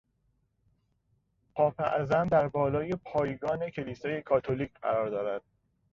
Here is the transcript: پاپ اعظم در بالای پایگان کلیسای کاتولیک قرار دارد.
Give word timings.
پاپ 1.55 1.81
اعظم 1.81 2.27
در 2.27 2.47
بالای 2.47 2.89
پایگان 3.05 3.69
کلیسای 3.69 4.21
کاتولیک 4.21 4.71
قرار 4.81 5.09
دارد. 5.09 5.41